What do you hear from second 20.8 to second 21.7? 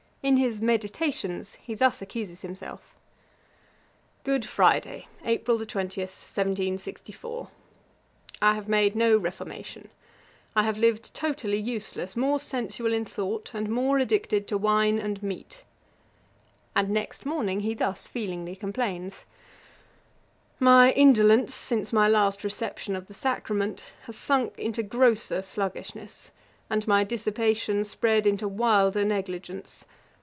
indolence,